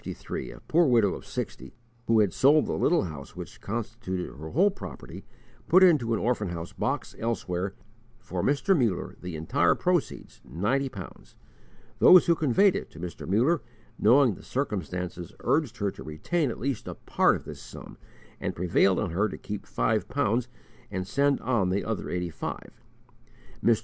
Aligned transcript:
_In 0.03 0.09
August, 0.09 0.31
1853, 0.47 0.51
a 0.53 0.59
poor 0.67 0.87
widow 0.87 1.13
of 1.13 1.27
sixty, 1.27 1.75
who 2.07 2.19
had 2.21 2.33
sold 2.33 2.65
the 2.65 2.73
little 2.73 3.03
house 3.03 3.35
which 3.35 3.61
constituted 3.61 4.35
her 4.35 4.49
whole 4.49 4.71
property, 4.71 5.23
put 5.67 5.83
into 5.83 6.11
an 6.15 6.19
orphan 6.19 6.49
house 6.49 6.73
box 6.73 7.15
elsewhere, 7.19 7.75
for 8.17 8.41
Mr. 8.41 8.75
Muller, 8.75 9.15
the 9.21 9.35
entire 9.35 9.75
proceeds, 9.75 10.41
ninety 10.43 10.89
pounds. 10.89 11.35
Those 11.99 12.25
who 12.25 12.33
conveyed 12.33 12.75
it 12.75 12.89
to 12.89 12.99
Mr. 12.99 13.27
Muller, 13.27 13.61
knowing 13.99 14.33
the 14.33 14.41
circumstances, 14.41 15.33
urged 15.41 15.77
her 15.77 15.91
to 15.91 16.01
retain 16.01 16.49
at 16.49 16.59
least 16.59 16.87
a 16.87 16.95
part 16.95 17.35
of 17.35 17.43
this 17.43 17.61
sum, 17.61 17.99
and 18.39 18.55
prevailed 18.55 18.97
on 18.97 19.11
her 19.11 19.29
to 19.29 19.37
keep 19.37 19.67
five 19.67 20.07
pounds 20.09 20.47
and 20.89 21.05
sent 21.07 21.39
on 21.41 21.69
the 21.69 21.85
other 21.85 22.09
eighty 22.09 22.31
five. 22.31 22.73
Mr. 23.63 23.79